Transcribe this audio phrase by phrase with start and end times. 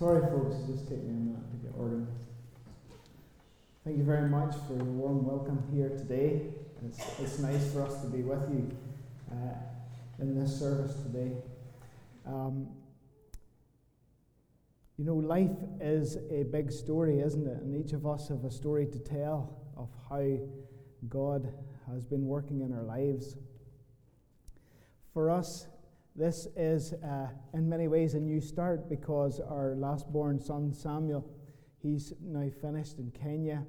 [0.00, 2.24] Sorry, folks, it just take me a minute to get organized.
[3.84, 6.40] Thank you very much for your warm welcome here today.
[6.86, 8.70] It's, it's nice for us to be with you
[9.30, 9.58] uh,
[10.18, 11.32] in this service today.
[12.26, 12.68] Um,
[14.96, 15.50] you know, life
[15.82, 17.60] is a big story, isn't it?
[17.60, 20.24] And each of us have a story to tell of how
[21.10, 21.52] God
[21.92, 23.36] has been working in our lives.
[25.12, 25.66] For us,
[26.16, 31.24] this is, uh, in many ways, a new start because our last born son, Samuel,
[31.82, 33.64] he's now finished in Kenya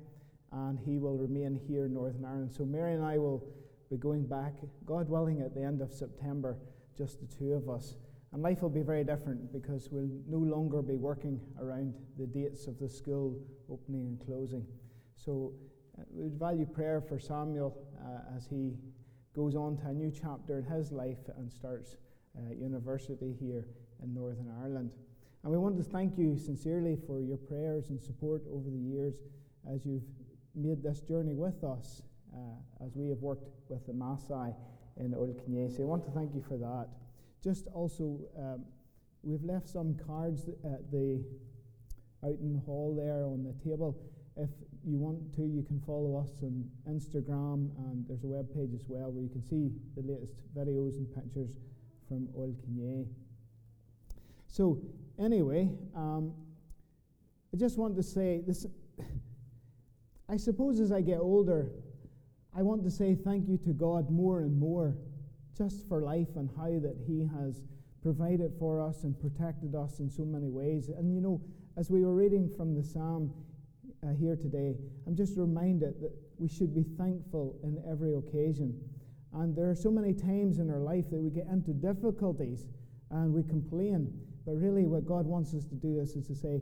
[0.52, 2.52] and he will remain here in Northern Ireland.
[2.52, 3.48] So, Mary and I will
[3.90, 4.54] be going back,
[4.86, 6.58] God willing, at the end of September,
[6.98, 7.96] just the two of us.
[8.34, 12.68] And life will be very different because we'll no longer be working around the dates
[12.68, 13.38] of the school
[13.70, 14.66] opening and closing.
[15.16, 15.54] So,
[15.98, 18.74] uh, we value prayer for Samuel uh, as he
[19.36, 21.98] goes on to a new chapter in his life and starts
[22.38, 23.66] uh, university here
[24.04, 24.92] in Northern Ireland.
[25.44, 29.16] And we want to thank you sincerely for your prayers and support over the years
[29.74, 30.04] as you've
[30.56, 34.54] made this journey with us uh, as we have worked with the Maasai
[34.98, 36.88] in Old So I want to thank you for that.
[37.44, 38.66] Just also, um,
[39.24, 41.24] we've left some cards at the
[42.24, 43.98] out in the hall there on the table.
[44.38, 44.50] If
[44.86, 48.86] you want to, you can follow us on Instagram, and there's a web page as
[48.88, 51.50] well where you can see the latest videos and pictures
[52.12, 52.58] from Old
[54.48, 54.80] So,
[55.18, 56.34] anyway, um,
[57.54, 58.66] I just want to say this.
[60.28, 61.70] I suppose as I get older,
[62.54, 64.98] I want to say thank you to God more and more
[65.58, 67.62] just for life and how that He has
[68.04, 70.90] provided for us and protected us in so many ways.
[70.90, 71.40] And you know,
[71.78, 73.34] as we were reading from the Psalm
[74.04, 74.76] uh, here today,
[75.08, 78.78] I'm just reminded that we should be thankful in every occasion.
[79.34, 82.66] And there are so many times in our life that we get into difficulties
[83.10, 84.12] and we complain.
[84.46, 86.62] But really, what God wants us to do is, is to say,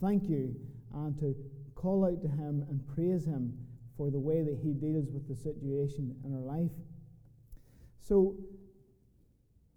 [0.00, 0.54] Thank you,
[0.94, 1.34] and to
[1.74, 3.52] call out to Him and praise Him
[3.96, 6.72] for the way that He deals with the situation in our life.
[8.00, 8.34] So,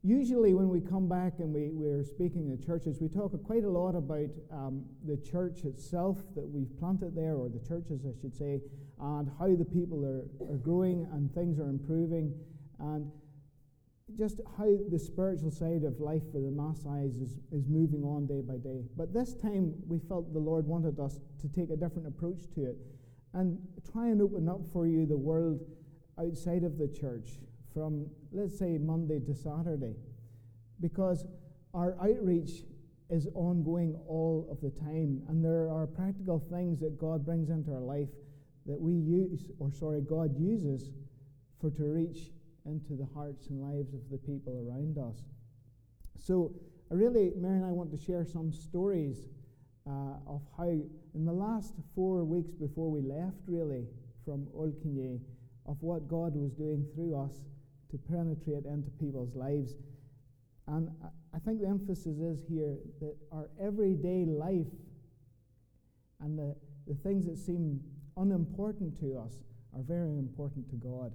[0.03, 3.69] usually when we come back and we, we're speaking at churches, we talk quite a
[3.69, 8.35] lot about um, the church itself that we've planted there, or the churches, I should
[8.35, 8.59] say,
[8.99, 12.33] and how the people are, are growing and things are improving,
[12.79, 13.09] and
[14.17, 18.41] just how the spiritual side of life for the Maasais is, is moving on day
[18.41, 18.83] by day.
[18.97, 22.65] But this time, we felt the Lord wanted us to take a different approach to
[22.65, 22.77] it
[23.33, 23.57] and
[23.91, 25.61] try and open up for you the world
[26.19, 27.39] outside of the church
[27.73, 29.95] from, let's say, Monday to Saturday.
[30.79, 31.25] Because
[31.73, 32.63] our outreach
[33.09, 37.71] is ongoing all of the time, and there are practical things that God brings into
[37.71, 38.09] our life
[38.65, 40.91] that we use, or sorry, God uses
[41.59, 42.31] for to reach
[42.65, 45.23] into the hearts and lives of the people around us.
[46.17, 46.53] So,
[46.89, 49.27] really, Mary and I want to share some stories
[49.85, 53.85] uh, of how, in the last four weeks before we left, really,
[54.23, 55.19] from Olkinye,
[55.65, 57.33] of what God was doing through us
[57.93, 59.75] to penetrate into people's lives.
[60.67, 60.89] And
[61.33, 64.73] I think the emphasis is here that our everyday life
[66.19, 66.55] and the,
[66.87, 67.79] the things that seem
[68.17, 69.33] unimportant to us
[69.75, 71.11] are very important to God.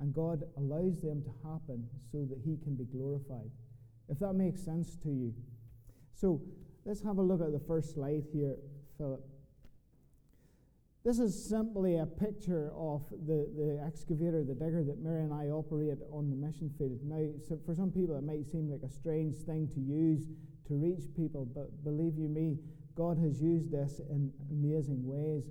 [0.00, 3.50] And God allows them to happen so that He can be glorified.
[4.08, 5.32] If that makes sense to you.
[6.12, 6.40] So
[6.84, 8.56] let's have a look at the first slide here,
[8.98, 9.22] Philip.
[11.02, 15.46] This is simply a picture of the, the excavator, the digger that Mary and I
[15.46, 16.98] operate on the mission field.
[17.02, 20.26] Now, so for some people, it might seem like a strange thing to use
[20.68, 22.58] to reach people, but believe you me,
[22.94, 25.44] God has used this in amazing ways.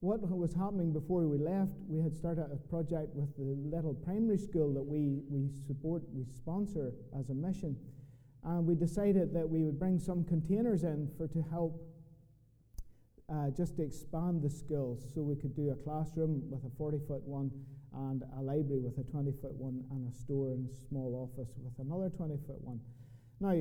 [0.00, 4.38] What was happening before we left, we had started a project with the little primary
[4.38, 7.76] school that we, we support, we sponsor as a mission.
[8.44, 11.82] And we decided that we would bring some containers in for to help
[13.32, 16.98] uh, just to expand the skills so we could do a classroom with a 40
[17.06, 17.50] foot one
[17.94, 21.52] and a library with a 20 foot one and a store and a small office
[21.62, 22.80] with another 20 foot one.
[23.40, 23.52] Now,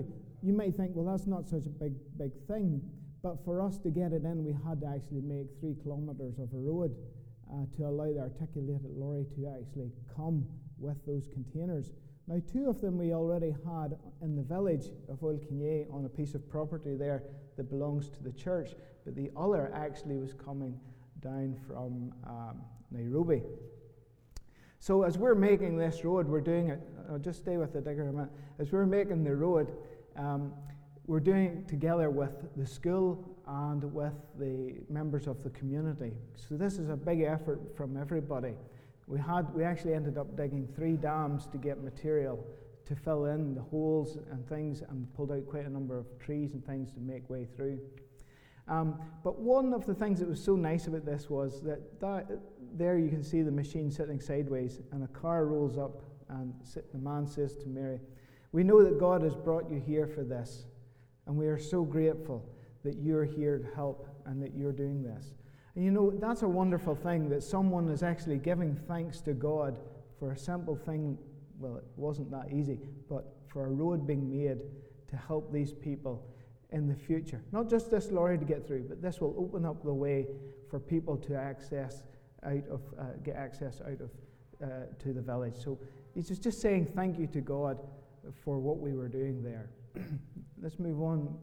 [0.41, 2.81] you may think, well, that's not such a big, big thing,
[3.21, 6.49] but for us to get it in, we had to actually make three kilometres of
[6.53, 6.95] a road
[7.51, 10.45] uh, to allow the articulated lorry to actually come
[10.77, 11.91] with those containers.
[12.27, 16.35] Now, two of them we already had in the village of Olkinye on a piece
[16.35, 17.23] of property there
[17.57, 18.71] that belongs to the church,
[19.03, 20.79] but the other actually was coming
[21.21, 22.61] down from um,
[22.91, 23.41] Nairobi.
[24.79, 28.07] So, as we're making this road, we're doing it, I'll just stay with the digger
[28.07, 28.29] a minute.
[28.59, 29.73] As we're making the road,
[30.15, 30.53] um,
[31.07, 36.11] we're doing it together with the school and with the members of the community.
[36.35, 38.53] So, this is a big effort from everybody.
[39.07, 42.45] We, had, we actually ended up digging three dams to get material
[42.87, 46.53] to fill in the holes and things and pulled out quite a number of trees
[46.53, 47.79] and things to make way through.
[48.67, 52.27] Um, but one of the things that was so nice about this was that, that
[52.73, 56.53] there you can see the machine sitting sideways, and a car rolls up, and
[56.91, 57.99] the man says to Mary,
[58.51, 60.65] We know that God has brought you here for this,
[61.25, 62.43] and we are so grateful
[62.83, 65.33] that you're here to help and that you're doing this.
[65.75, 69.77] And you know, that's a wonderful thing that someone is actually giving thanks to God
[70.19, 71.17] for a simple thing.
[71.59, 74.59] Well, it wasn't that easy, but for a road being made
[75.09, 76.23] to help these people
[76.71, 77.41] in the future.
[77.51, 80.27] Not just this lorry to get through, but this will open up the way
[80.69, 82.03] for people to access
[82.43, 84.11] out of uh, get access out of
[84.63, 84.67] uh,
[84.99, 85.55] to the village.
[85.55, 85.79] So
[86.13, 87.79] he's just, just saying thank you to God
[88.43, 89.69] for what we were doing there.
[90.61, 91.35] Let's move on.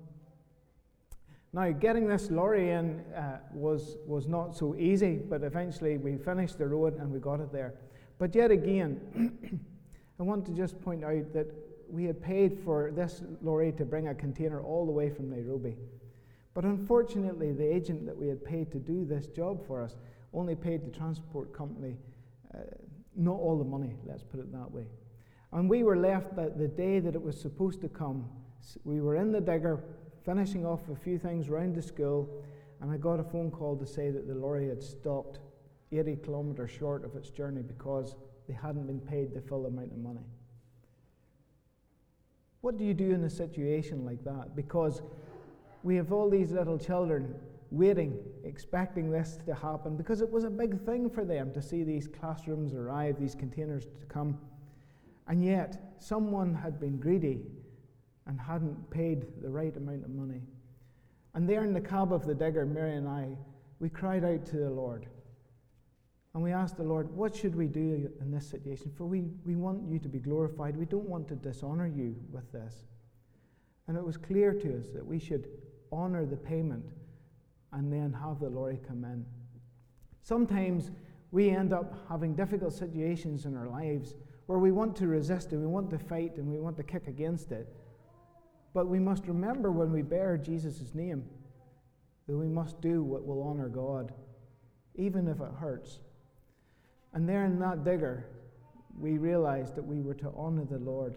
[1.52, 6.58] Now, getting this lorry in uh, was, was not so easy, but eventually we finished
[6.58, 7.74] the road and we got it there.
[8.18, 9.60] But yet again,
[10.18, 11.46] I want to just point out that
[11.88, 15.76] we had paid for this lorry to bring a container all the way from Nairobi.
[16.54, 19.96] But unfortunately, the agent that we had paid to do this job for us
[20.32, 21.96] only paid the transport company
[22.54, 22.58] uh,
[23.16, 24.86] not all the money, let's put it that way.
[25.52, 28.28] And we were left that the day that it was supposed to come,
[28.84, 29.84] we were in the digger
[30.24, 32.28] finishing off a few things round the school,
[32.80, 35.38] and I got a phone call to say that the lorry had stopped
[35.92, 38.16] 80 kilometres short of its journey because
[38.48, 40.26] they hadn't been paid the full amount of money.
[42.60, 44.56] What do you do in a situation like that?
[44.56, 45.02] Because
[45.82, 47.34] we have all these little children
[47.70, 51.82] waiting, expecting this to happen, because it was a big thing for them to see
[51.82, 54.38] these classrooms arrive, these containers to come.
[55.26, 57.42] And yet, someone had been greedy
[58.26, 60.40] and hadn't paid the right amount of money.
[61.34, 63.36] And there in the cab of the digger, Mary and I,
[63.80, 65.06] we cried out to the Lord.
[66.34, 68.90] And we asked the Lord, what should we do in this situation?
[68.96, 70.76] For we, we want you to be glorified.
[70.76, 72.86] We don't want to dishonor you with this.
[73.86, 75.46] And it was clear to us that we should
[75.92, 76.84] honor the payment
[77.72, 79.24] and then have the lorry come in.
[80.22, 80.90] Sometimes
[81.30, 84.14] we end up having difficult situations in our lives
[84.46, 87.06] where we want to resist and we want to fight and we want to kick
[87.06, 87.68] against it.
[88.72, 91.24] But we must remember when we bear Jesus' name
[92.26, 94.12] that we must do what will honor God,
[94.96, 96.00] even if it hurts.
[97.14, 98.26] And there in that digger,
[98.98, 101.16] we realized that we were to honor the Lord,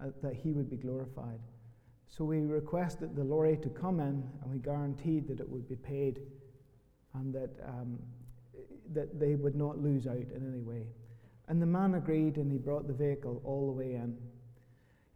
[0.00, 1.40] uh, that He would be glorified.
[2.08, 5.76] So we requested the lorry to come in, and we guaranteed that it would be
[5.76, 6.20] paid
[7.14, 7.98] and that, um,
[8.92, 10.86] that they would not lose out in any way.
[11.48, 14.16] And the man agreed, and he brought the vehicle all the way in.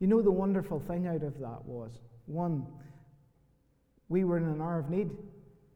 [0.00, 1.92] You know, the wonderful thing out of that was
[2.26, 2.66] one,
[4.08, 5.10] we were in an hour of need,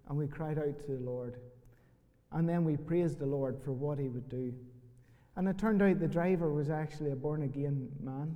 [0.09, 1.37] and we cried out to the Lord.
[2.33, 4.53] And then we praised the Lord for what he would do.
[5.37, 8.35] And it turned out the driver was actually a born again man.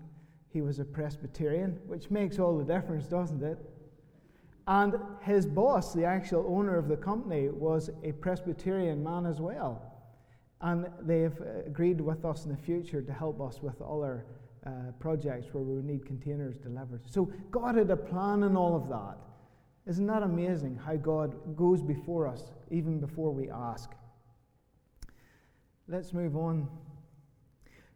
[0.52, 3.59] He was a Presbyterian, which makes all the difference, doesn't it?
[4.66, 9.82] And his boss, the actual owner of the company, was a Presbyterian man as well.
[10.61, 14.26] And they've agreed with us in the future to help us with other
[14.66, 17.02] uh, projects where we would need containers delivered.
[17.11, 19.16] So God had a plan in all of that.
[19.90, 23.90] Isn't that amazing how God goes before us even before we ask?
[25.88, 26.68] Let's move on.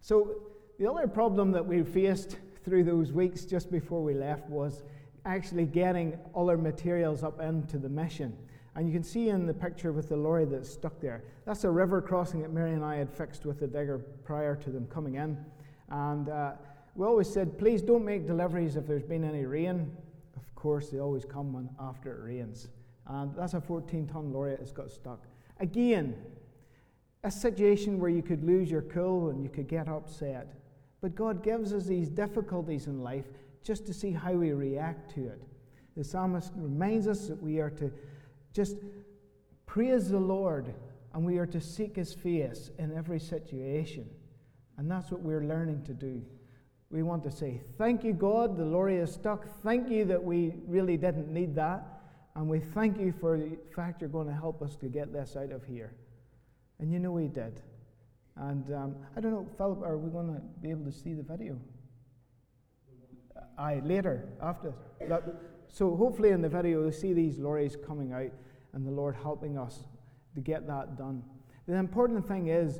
[0.01, 0.43] So,
[0.77, 4.83] the other problem that we faced through those weeks just before we left was
[5.25, 8.37] actually getting other materials up into the mission.
[8.75, 11.71] And you can see in the picture with the lorry that's stuck there, that's a
[11.71, 15.15] river crossing that Mary and I had fixed with the digger prior to them coming
[15.15, 15.39] in.
[15.91, 16.55] And uh,
[16.97, 19.97] we always said, please don't make deliveries if there's been any rain
[20.65, 22.69] course, they always come when after it rains.
[23.07, 25.27] And that's a 14 ton lorry that's got stuck.
[25.61, 26.17] Again,
[27.23, 30.55] a situation where you could lose your cool and you could get upset.
[31.03, 33.27] But God gives us these difficulties in life
[33.63, 35.43] just to see how we react to it.
[35.99, 37.93] The psalmist reminds us that we are to
[38.55, 38.77] just
[39.67, 40.73] praise the Lord
[41.13, 44.09] and we are to seek his face in every situation.
[44.79, 46.23] And that's what we're learning to do
[46.95, 49.49] we want to say, Thank you, God, the lorry is stuck.
[49.65, 51.85] Thank you that we really didn't need that.
[52.37, 55.37] And we thank you for the fact you're going to help us to get this
[55.37, 55.93] out of here.
[56.79, 57.61] And you know we did.
[58.37, 61.23] And um, I don't know, Philip, are we going to be able to see the
[61.25, 61.59] video?
[63.59, 64.73] Aye, later, after.
[65.09, 65.25] That.
[65.69, 68.31] So hopefully in the video you'll see these lorries coming out
[68.73, 69.83] and the Lord helping us
[70.37, 71.25] to get that done.
[71.67, 72.79] The important thing is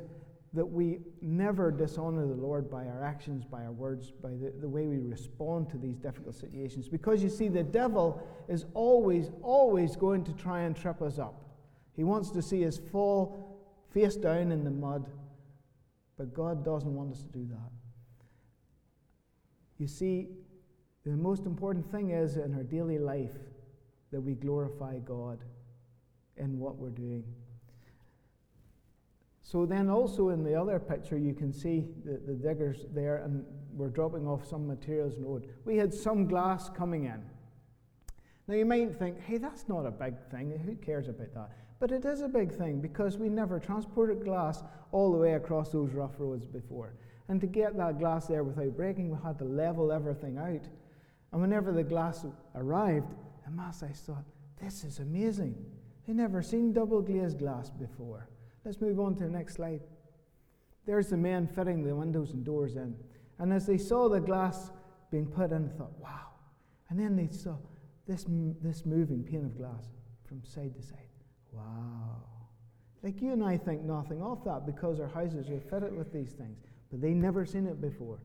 [0.55, 4.69] that we never dishonor the Lord by our actions, by our words, by the, the
[4.69, 6.87] way we respond to these difficult situations.
[6.87, 11.43] Because you see, the devil is always, always going to try and trip us up.
[11.95, 13.59] He wants to see us fall
[13.93, 15.09] face down in the mud,
[16.17, 17.71] but God doesn't want us to do that.
[19.77, 20.29] You see,
[21.05, 23.35] the most important thing is in our daily life
[24.11, 25.39] that we glorify God
[26.37, 27.25] in what we're doing.
[29.47, 33.45] So then, also in the other picture, you can see the, the diggers there, and
[33.75, 35.47] we're dropping off some materials and wood.
[35.65, 37.21] We had some glass coming in.
[38.47, 40.49] Now, you might think, hey, that's not a big thing.
[40.65, 41.51] Who cares about that?
[41.79, 45.69] But it is a big thing because we never transported glass all the way across
[45.69, 46.95] those rough roads before.
[47.27, 50.67] And to get that glass there without breaking, we had to level everything out.
[51.31, 52.25] And whenever the glass
[52.55, 53.13] arrived,
[53.45, 54.25] the Maasai thought,
[54.59, 55.55] this is amazing.
[56.07, 58.27] They never seen double glazed glass before.
[58.65, 59.81] Let's move on to the next slide.
[60.85, 62.95] There's the men fitting the windows and doors in.
[63.37, 64.71] And as they saw the glass
[65.11, 66.31] being put in, they thought, wow.
[66.89, 67.57] And then they saw
[68.07, 68.25] this,
[68.61, 69.85] this moving pane of glass
[70.27, 70.97] from side to side.
[71.51, 72.23] Wow.
[73.03, 76.33] Like you and I think nothing of that because our houses are fitted with these
[76.33, 76.57] things,
[76.89, 78.19] but they never seen it before.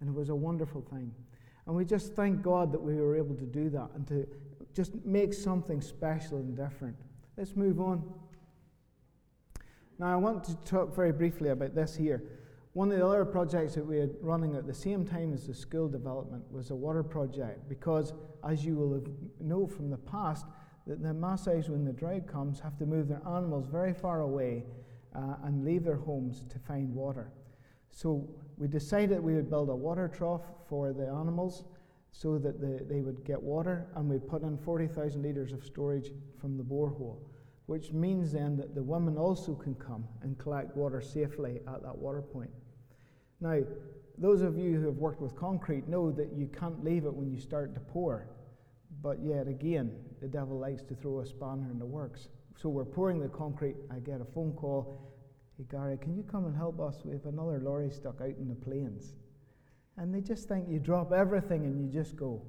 [0.00, 1.12] And it was a wonderful thing.
[1.66, 4.26] And we just thank God that we were able to do that and to
[4.74, 6.96] just make something special and different.
[7.36, 8.02] Let's move on.
[9.98, 12.22] Now, I want to talk very briefly about this here.
[12.74, 15.54] One of the other projects that we had running at the same time as the
[15.54, 18.12] school development was a water project because,
[18.46, 19.02] as you will
[19.40, 20.44] know from the past,
[20.86, 24.64] that the Maasai's, when the drought comes, have to move their animals very far away
[25.14, 27.32] uh, and leave their homes to find water.
[27.90, 31.64] So we decided we would build a water trough for the animals
[32.12, 36.12] so that the, they would get water, and we put in 40,000 litres of storage
[36.38, 37.18] from the borehole,
[37.66, 41.96] which means then that the women also can come and collect water safely at that
[41.96, 42.50] water point.
[43.40, 43.60] Now,
[44.18, 47.30] those of you who have worked with concrete know that you can't leave it when
[47.30, 48.28] you start to pour.
[49.02, 52.28] But yet again, the devil likes to throw a spanner in the works.
[52.56, 53.76] So we're pouring the concrete.
[53.90, 55.12] I get a phone call.
[55.58, 57.02] Hey, Gary, can you come and help us?
[57.04, 59.14] We have another lorry stuck out in the plains.
[59.98, 62.42] And they just think you drop everything and you just go.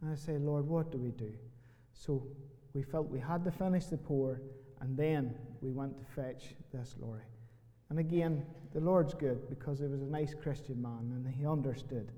[0.00, 1.32] And I say, Lord, what do we do?
[1.92, 2.26] So
[2.78, 4.40] we felt we had to finish the pour,
[4.80, 7.24] and then we went to fetch this lorry.
[7.90, 12.12] And again, the Lord's good because he was a nice Christian man and he understood.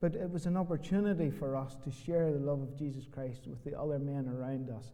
[0.00, 3.64] But it was an opportunity for us to share the love of Jesus Christ with
[3.64, 4.92] the other men around us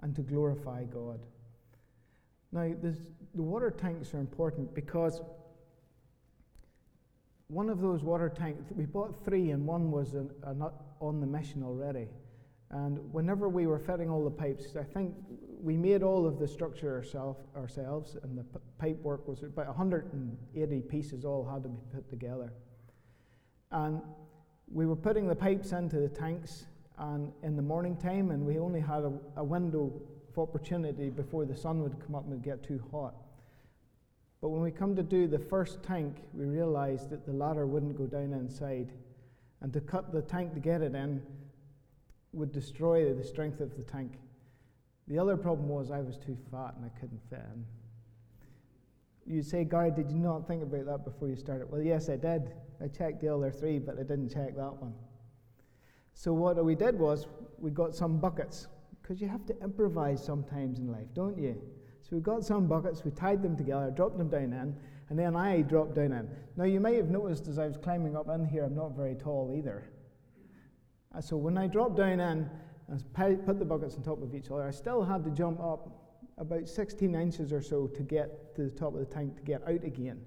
[0.00, 1.20] and to glorify God.
[2.50, 2.96] Now, the
[3.42, 5.20] water tanks are important because
[7.48, 11.20] one of those water tanks, we bought three, and one was a, a not on
[11.20, 12.08] the mission already.
[12.70, 15.14] And whenever we were fitting all the pipes, I think
[15.60, 19.66] we made all of the structure ourself, ourselves, and the p- pipe work was about
[19.66, 22.52] 180 pieces all had to be put together.
[23.72, 24.00] And
[24.72, 26.66] we were putting the pipes into the tanks
[26.98, 29.92] and in the morning time, and we only had a, a window
[30.28, 33.14] of opportunity before the sun would come up and get too hot.
[34.40, 37.98] But when we come to do the first tank, we realized that the ladder wouldn't
[37.98, 38.92] go down inside.
[39.60, 41.20] And to cut the tank to get it in
[42.32, 44.12] would destroy the strength of the tank.
[45.08, 47.64] The other problem was I was too fat and I couldn't fit in.
[49.26, 51.70] You say, Gary, did you not think about that before you started?
[51.70, 52.52] Well, yes, I did.
[52.82, 54.94] I checked the other three, but I didn't check that one.
[56.14, 57.26] So what we did was
[57.58, 58.68] we got some buckets,
[59.02, 61.60] because you have to improvise sometimes in life, don't you?
[62.02, 64.74] So we got some buckets, we tied them together, dropped them down in,
[65.08, 66.28] and then I dropped down in.
[66.56, 69.14] Now you may have noticed as I was climbing up in here, I'm not very
[69.14, 69.90] tall either.
[71.14, 72.48] Uh, so when I dropped down in
[72.88, 76.00] and put the buckets on top of each other, I still had to jump up
[76.38, 79.62] about 16 inches or so to get to the top of the tank to get
[79.62, 80.20] out again.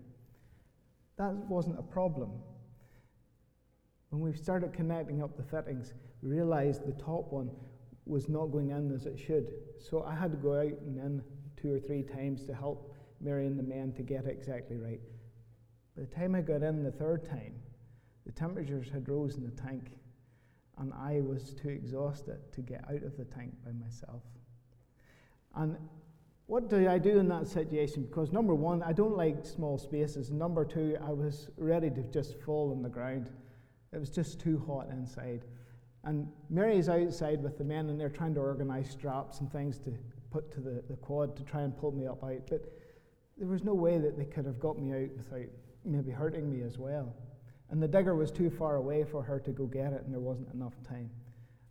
[1.18, 2.32] That wasn't a problem.
[4.10, 7.50] When we started connecting up the fittings, we realized the top one
[8.06, 9.54] was not going in as it should.
[9.80, 11.24] So I had to go out and in
[11.56, 15.00] two or three times to help Mary and the men to get it exactly right.
[15.96, 17.56] By the time I got in the third time,
[18.26, 19.98] the temperatures had rose in the tank,
[20.80, 24.24] and I was too exhausted to get out of the tank by myself.
[25.56, 25.78] And
[26.48, 28.04] what do I do in that situation?
[28.04, 30.32] Because number one, I don't like small spaces.
[30.32, 33.30] Number two, I was ready to just fall on the ground.
[33.94, 35.46] It was just too hot inside.
[36.04, 39.94] And Mary's outside with the men, and they're trying to organize straps and things to
[40.32, 42.42] put to the, the quad to try and pull me up out.
[42.50, 42.66] But
[43.38, 45.48] there was no way that they could have got me out without
[45.86, 47.16] maybe hurting me as well.
[47.74, 50.22] And the digger was too far away for her to go get it, and there
[50.22, 51.10] wasn't enough time.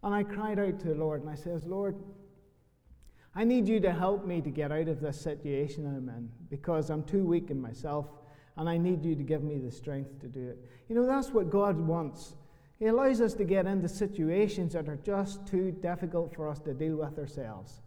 [0.02, 1.94] And I cried out to the Lord, and I says, Lord,
[3.36, 6.90] I need you to help me to get out of this situation I'm in because
[6.90, 8.08] I'm too weak in myself
[8.56, 10.58] and I need you to give me the strength to do it.
[10.88, 12.34] You know, that's what God wants.
[12.80, 16.74] He allows us to get into situations that are just too difficult for us to
[16.74, 17.80] deal with ourselves.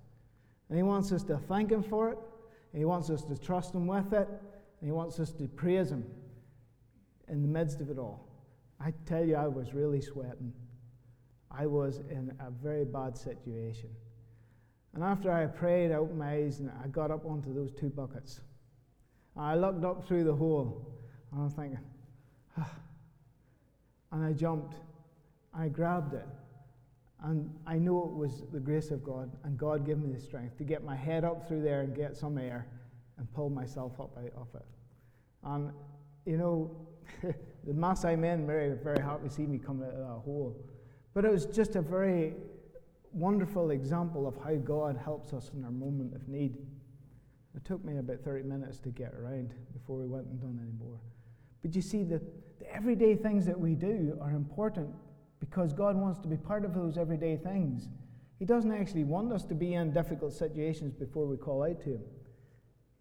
[0.69, 2.17] And He wants us to thank Him for it,
[2.71, 5.91] and He wants us to trust Him with it, and He wants us to praise
[5.91, 6.05] Him
[7.29, 8.27] in the midst of it all.
[8.79, 10.53] I tell you, I was really sweating.
[11.49, 13.89] I was in a very bad situation.
[14.93, 17.89] And after I prayed, I opened my eyes and I got up onto those two
[17.89, 18.41] buckets.
[19.37, 20.85] I looked up through the hole
[21.31, 21.79] and I was thinking,
[22.57, 22.71] ah.
[24.11, 24.75] and I jumped.
[25.53, 26.27] I grabbed it.
[27.23, 30.57] And I knew it was the grace of God, and God gave me the strength
[30.57, 32.67] to get my head up through there and get some air
[33.17, 34.65] and pull myself up out of it.
[35.43, 35.71] And,
[36.25, 36.69] you know,
[37.21, 40.55] the Maasai men were very happy to see me come out of that hole.
[41.13, 42.33] But it was just a very
[43.13, 46.57] wonderful example of how God helps us in our moment of need.
[47.55, 50.77] It took me about 30 minutes to get around before we went and done any
[50.77, 50.99] more.
[51.61, 52.21] But you see, the,
[52.59, 54.89] the everyday things that we do are important
[55.39, 57.87] because God wants to be part of those everyday things.
[58.39, 61.91] He doesn't actually want us to be in difficult situations before we call out to
[61.91, 62.03] Him.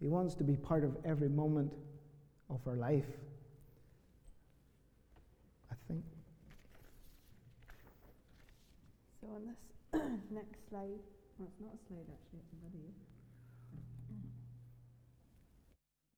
[0.00, 1.72] He wants to be part of every moment
[2.50, 3.06] of our life.
[5.70, 6.04] I think.
[9.20, 9.58] So on this
[10.30, 11.02] next slide,
[11.38, 12.86] well, it's not a slide actually, it's a video.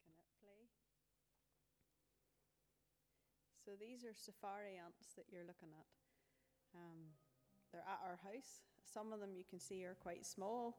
[0.05, 0.61] Can it play?
[3.65, 5.89] So these are safari ants that you're looking at.
[6.77, 7.17] Um,
[7.73, 8.61] they're at our house.
[8.85, 10.77] Some of them you can see are quite small,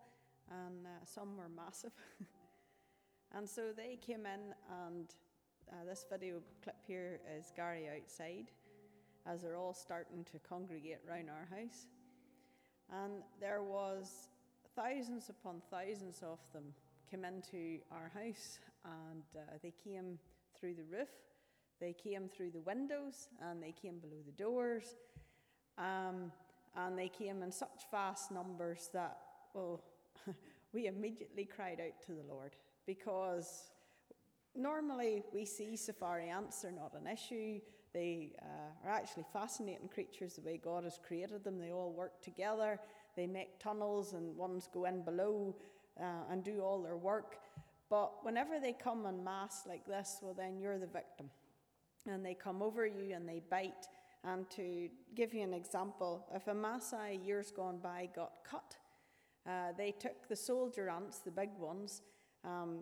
[0.51, 1.93] and uh, some are massive.
[3.35, 4.53] and so they came in,
[4.85, 5.09] and
[5.73, 8.51] uh, this video clip here is Gary outside
[9.25, 11.87] as they're all starting to congregate round our house.
[12.91, 14.29] And there was
[14.75, 16.73] thousands upon thousands of them
[17.09, 20.19] came into our house, and uh, they came
[20.59, 21.09] through the roof,
[21.79, 24.95] they came through the windows, and they came below the doors
[25.77, 26.31] um,
[26.75, 29.17] and they came in such vast numbers that,
[29.53, 29.83] well,
[30.73, 33.71] we immediately cried out to the Lord because
[34.55, 37.59] normally we see safari ants, they're not an issue.
[37.93, 41.57] They uh, are actually fascinating creatures the way God has created them.
[41.59, 42.79] They all work together,
[43.15, 45.55] they make tunnels, and ones go in below
[45.99, 47.37] uh, and do all their work.
[47.89, 51.29] But whenever they come en masse like this, well, then you're the victim.
[52.05, 53.87] And they come over you and they bite
[54.23, 58.75] and to give you an example, if a Maasai years gone by got cut,
[59.47, 62.01] uh, they took the soldier ants, the big ones,
[62.43, 62.79] um,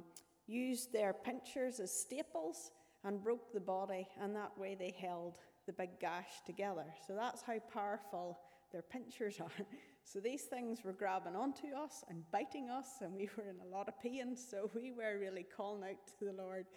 [0.47, 2.71] used their pinchers as staples
[3.05, 5.37] and broke the body, and that way they held
[5.67, 6.85] the big gash together.
[7.07, 8.39] So that's how powerful
[8.71, 9.51] their pinchers are.
[10.07, 13.75] So these things were grabbing onto us and biting us, and we were in a
[13.75, 14.37] lot of pain.
[14.37, 16.67] So we were really calling out to the Lord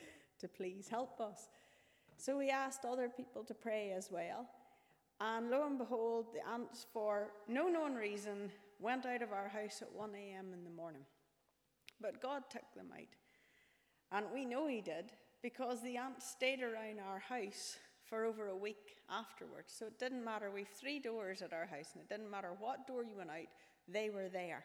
[0.40, 1.50] to please help us.
[2.16, 4.48] So we asked other people to pray as well.
[5.20, 9.82] And lo and behold, the ants, for no known reason, went out of our house
[9.82, 10.54] at 1 a.m.
[10.54, 11.04] in the morning.
[12.00, 13.14] But God took them out.
[14.10, 17.76] And we know He did because the ants stayed around our house
[18.08, 19.74] for over a week afterwards.
[19.76, 20.50] So it didn't matter.
[20.50, 23.48] We've three doors at our house, and it didn't matter what door you went out,
[23.86, 24.64] they were there.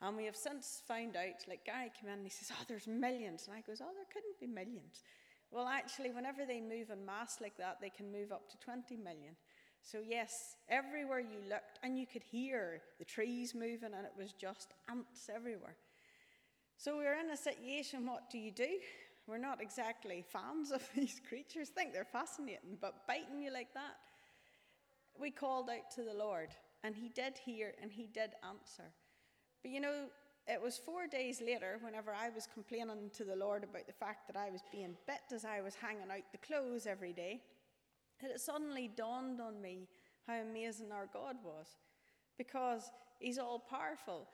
[0.00, 2.88] And we have since found out, like Gary came in and he says, Oh, there's
[2.88, 3.46] millions.
[3.46, 5.02] And I goes, Oh, there couldn't be millions.
[5.50, 8.96] Well, actually, whenever they move en masse like that, they can move up to 20
[8.96, 9.36] million.
[9.82, 14.32] So, yes, everywhere you looked, and you could hear the trees moving, and it was
[14.32, 15.76] just ants everywhere.
[16.78, 18.78] So, we're in a situation what do you do?
[19.26, 23.96] We're not exactly fans of these creatures, think they're fascinating, but biting you like that.
[25.18, 26.48] We called out to the Lord,
[26.82, 28.90] and He did hear and He did answer.
[29.62, 30.06] But you know,
[30.48, 34.26] it was four days later, whenever I was complaining to the Lord about the fact
[34.26, 37.42] that I was being bit as I was hanging out the clothes every day,
[38.20, 39.88] that it suddenly dawned on me
[40.26, 41.66] how amazing our God was.
[42.38, 44.26] Because He's all powerful.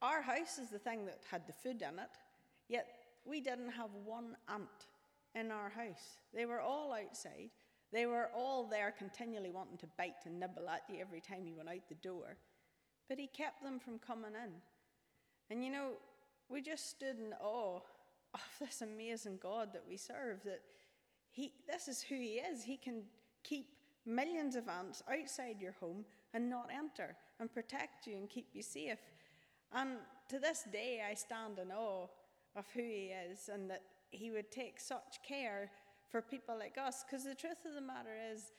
[0.00, 2.10] Our house is the thing that had the food in it,
[2.68, 2.86] yet
[3.28, 4.86] we didn't have one ant
[5.34, 6.18] in our house.
[6.34, 7.50] They were all outside.
[7.92, 11.56] They were all there continually wanting to bite and nibble at you every time you
[11.56, 12.36] went out the door.
[13.08, 14.52] But He kept them from coming in.
[15.50, 15.92] And you know,
[16.48, 17.80] we just stood in awe
[18.34, 20.60] of this amazing God that we serve, that
[21.30, 22.62] he, this is who He is.
[22.62, 23.02] He can
[23.44, 23.66] keep
[24.04, 28.62] millions of ants outside your home and not enter and protect you and keep you
[28.62, 28.98] safe.
[29.72, 32.06] And to this day, I stand in awe
[32.58, 35.70] of who He is and that He would take such care
[36.10, 37.04] for people like us.
[37.04, 38.52] Because the truth of the matter is,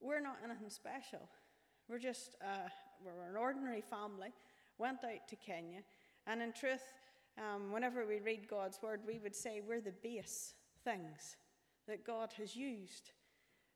[0.00, 1.28] we're not anything special.
[1.88, 2.68] We're just, uh,
[3.04, 4.32] we're an ordinary family,
[4.78, 5.80] went out to Kenya,
[6.26, 6.82] and in truth,
[7.38, 11.36] um, whenever we read God's word, we would say we're the base things
[11.86, 13.12] that God has used.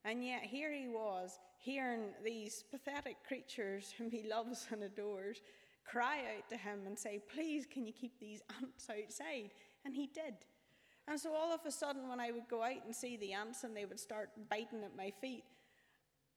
[0.04, 5.40] And yet, here he was, hearing these pathetic creatures whom he loves and adores
[5.84, 9.50] cry out to him and say, Please, can you keep these ants outside?
[9.84, 10.34] And he did.
[11.06, 13.64] And so, all of a sudden, when I would go out and see the ants
[13.64, 15.44] and they would start biting at my feet,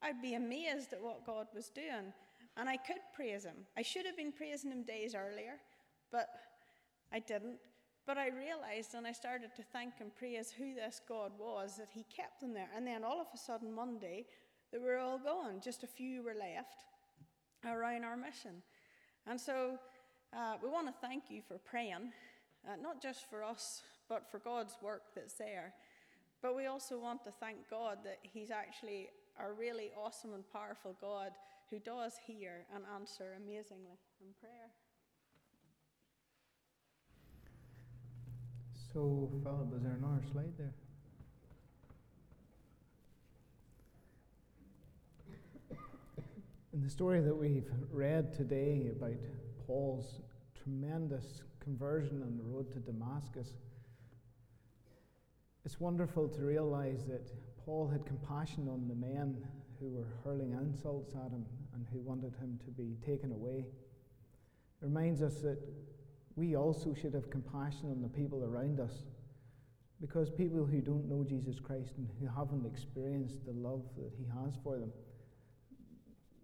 [0.01, 2.13] I'd be amazed at what God was doing.
[2.57, 3.65] And I could praise Him.
[3.77, 5.59] I should have been praising Him days earlier,
[6.11, 6.27] but
[7.13, 7.59] I didn't.
[8.05, 11.89] But I realized and I started to thank and praise who this God was that
[11.93, 12.69] He kept them there.
[12.75, 14.25] And then all of a sudden, Monday,
[14.71, 15.61] they were all gone.
[15.63, 16.83] Just a few were left
[17.65, 18.63] around our mission.
[19.29, 19.77] And so
[20.33, 22.13] uh, we want to thank you for praying,
[22.65, 25.73] uh, not just for us, but for God's work that's there.
[26.41, 30.95] But we also want to thank God that He's actually a really awesome and powerful
[31.01, 31.31] God
[31.69, 34.71] who does hear and answer amazingly in prayer.
[38.93, 40.73] So, Philip, is there another slide there?
[46.77, 49.17] In the story that we've read today about
[49.65, 50.21] Paul's
[50.53, 53.53] tremendous conversion on the road to Damascus,
[55.65, 57.31] it's wonderful to realize that
[57.65, 59.43] Paul had compassion on the men
[59.79, 63.65] who were hurling insults at him and who wanted him to be taken away.
[64.79, 65.57] It reminds us that
[66.35, 68.93] we also should have compassion on the people around us
[69.99, 74.25] because people who don't know Jesus Christ and who haven't experienced the love that he
[74.25, 74.91] has for them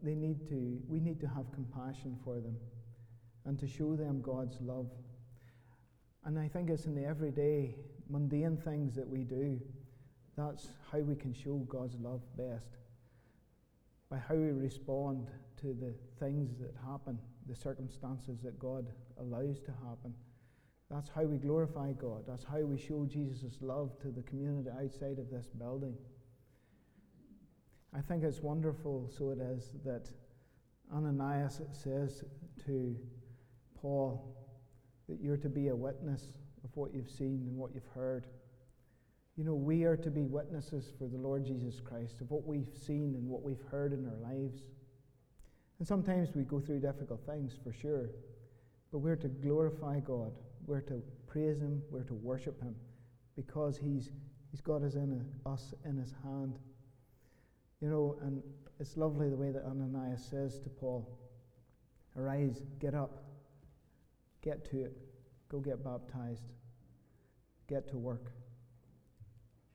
[0.03, 2.55] they need to we need to have compassion for them
[3.45, 4.91] and to show them God's love
[6.25, 7.75] and I think it's in the everyday
[8.09, 9.59] mundane things that we do
[10.37, 12.67] that's how we can show God's love best
[14.09, 15.27] by how we respond
[15.61, 18.87] to the things that happen the circumstances that God
[19.19, 20.13] allows to happen.
[20.89, 22.23] That's how we glorify God.
[22.27, 25.95] That's how we show Jesus' love to the community outside of this building.
[27.95, 30.10] I think it's wonderful, so it is, that
[30.93, 32.23] Ananias says
[32.65, 32.95] to
[33.79, 34.36] Paul
[35.08, 36.23] that you're to be a witness
[36.63, 38.25] of what you've seen and what you've heard.
[39.38, 42.69] You know, we are to be witnesses for the Lord Jesus Christ of what we've
[42.86, 44.62] seen and what we've heard in our lives.
[45.79, 48.10] And sometimes we go through difficult things, for sure.
[48.91, 50.32] But we're to glorify God.
[50.65, 51.82] We're to praise Him.
[51.91, 52.75] We're to worship Him
[53.36, 54.12] because He's,
[54.51, 56.58] he's got us in, a, us in His hand.
[57.83, 58.41] You know, and
[58.79, 61.05] it's lovely the way that Ananias says to Paul,
[62.15, 63.25] Arise, get up,
[64.41, 64.95] get to it,
[65.49, 66.53] go get baptized,
[67.67, 68.31] get to work.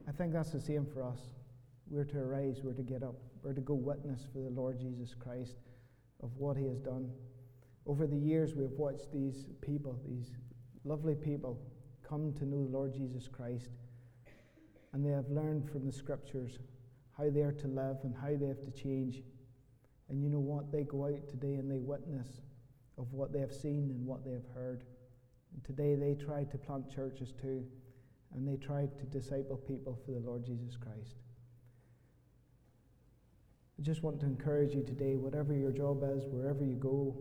[0.08, 1.18] I think that's the same for us.
[1.90, 5.14] We're to arise, we're to get up, we're to go witness for the Lord Jesus
[5.14, 5.58] Christ
[6.22, 7.10] of what He has done.
[7.84, 10.30] Over the years, we've watched these people, these
[10.82, 11.60] lovely people,
[12.08, 13.68] come to know the Lord Jesus Christ,
[14.94, 16.58] and they have learned from the Scriptures
[17.18, 19.22] how they are to live and how they have to change.
[20.09, 20.72] And you know what?
[20.72, 22.40] They go out today and they witness
[22.96, 24.85] of what they have seen and what they have heard.
[25.52, 27.64] And today they try to plant churches too,
[28.35, 31.16] and they try to disciple people for the Lord Jesus Christ.
[33.78, 37.16] I just want to encourage you today, whatever your job is, wherever you go,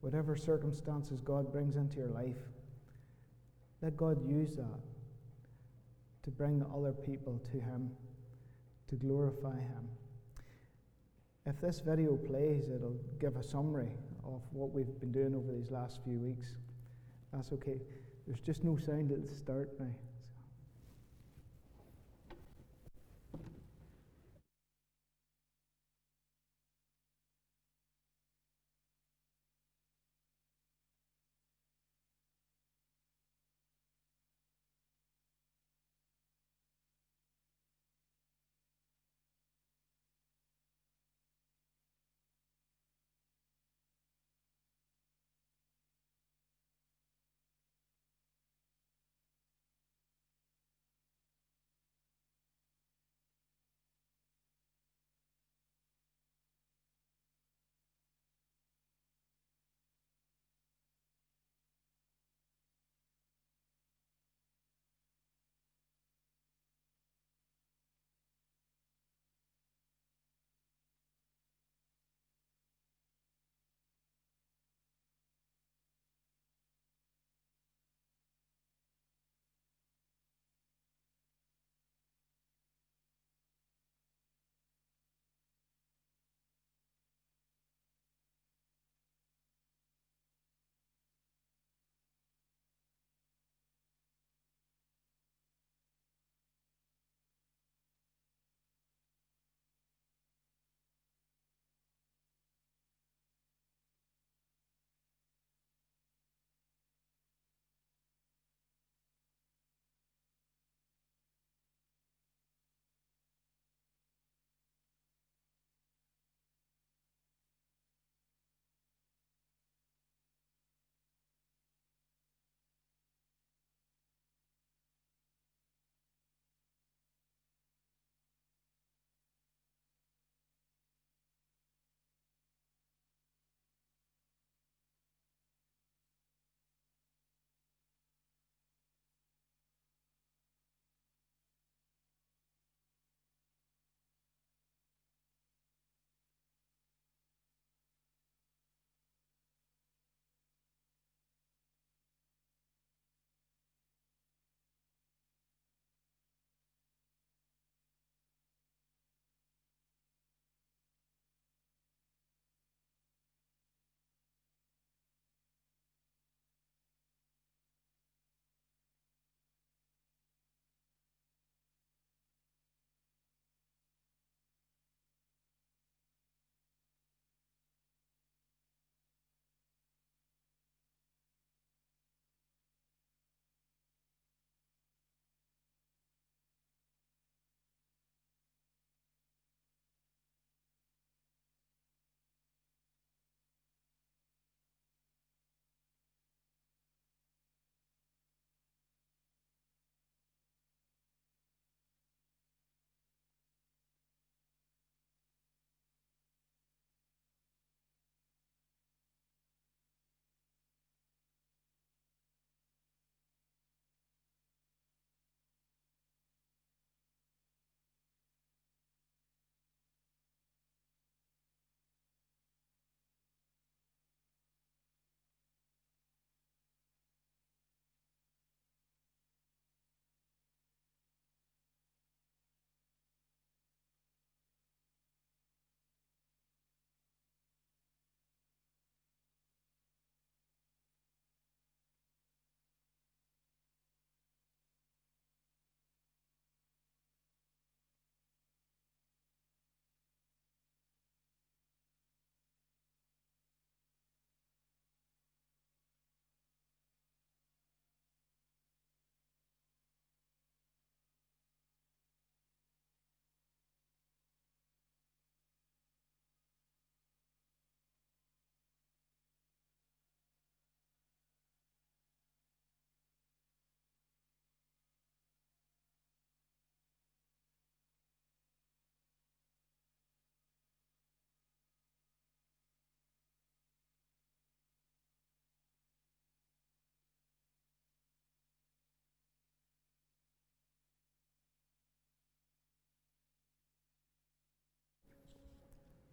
[0.00, 2.38] whatever circumstances God brings into your life,
[3.82, 4.80] let God use that
[6.22, 7.90] to bring other people to Him,
[8.90, 9.88] to glorify Him.
[11.46, 13.92] If this video plays, it'll give a summary
[14.24, 16.54] of what we've been doing over these last few weeks.
[17.32, 17.80] That's okay.
[18.26, 19.94] There's just no sound at the start now.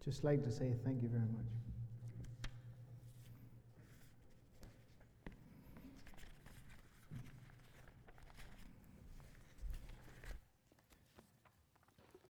[0.08, 1.67] Just like to say thank you very much.